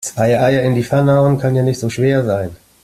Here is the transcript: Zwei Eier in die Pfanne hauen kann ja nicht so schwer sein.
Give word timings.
Zwei 0.03 0.39
Eier 0.41 0.63
in 0.63 0.73
die 0.73 0.83
Pfanne 0.83 1.11
hauen 1.13 1.37
kann 1.37 1.53
ja 1.55 1.61
nicht 1.61 1.79
so 1.79 1.87
schwer 1.91 2.23
sein. 2.25 2.55